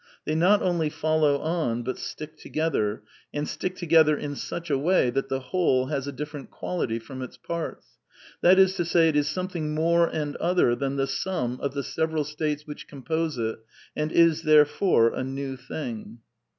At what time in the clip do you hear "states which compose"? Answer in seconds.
12.23-13.37